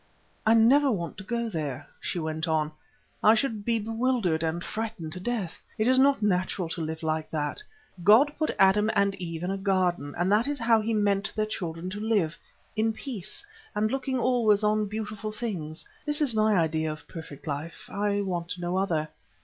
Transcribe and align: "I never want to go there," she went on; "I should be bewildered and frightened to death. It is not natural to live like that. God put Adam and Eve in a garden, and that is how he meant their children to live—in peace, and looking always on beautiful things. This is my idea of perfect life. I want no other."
"I 0.47 0.55
never 0.55 0.89
want 0.89 1.19
to 1.19 1.23
go 1.23 1.47
there," 1.47 1.87
she 1.99 2.17
went 2.17 2.47
on; 2.47 2.71
"I 3.23 3.35
should 3.35 3.63
be 3.63 3.77
bewildered 3.77 4.41
and 4.41 4.63
frightened 4.63 5.13
to 5.13 5.19
death. 5.19 5.61
It 5.77 5.85
is 5.87 5.99
not 5.99 6.23
natural 6.23 6.69
to 6.69 6.81
live 6.81 7.03
like 7.03 7.29
that. 7.29 7.61
God 8.03 8.33
put 8.39 8.55
Adam 8.57 8.89
and 8.95 9.13
Eve 9.21 9.43
in 9.43 9.51
a 9.51 9.59
garden, 9.59 10.15
and 10.17 10.31
that 10.31 10.47
is 10.47 10.57
how 10.57 10.81
he 10.81 10.91
meant 10.95 11.31
their 11.35 11.45
children 11.45 11.87
to 11.91 11.99
live—in 11.99 12.93
peace, 12.93 13.45
and 13.75 13.91
looking 13.91 14.17
always 14.19 14.63
on 14.63 14.87
beautiful 14.87 15.31
things. 15.31 15.85
This 16.03 16.19
is 16.19 16.33
my 16.33 16.55
idea 16.57 16.91
of 16.91 17.07
perfect 17.07 17.45
life. 17.45 17.87
I 17.87 18.21
want 18.21 18.57
no 18.57 18.77
other." 18.77 19.07